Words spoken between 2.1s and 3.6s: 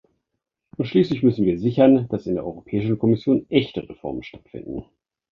in der Europäischen Kommission